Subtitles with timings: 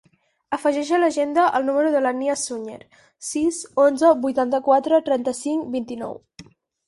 [0.55, 2.79] Afegeix a l'agenda el número de la Nia Suñer:
[3.27, 6.19] sis, onze, vuitanta-quatre, trenta-cinc, vint-i-nou.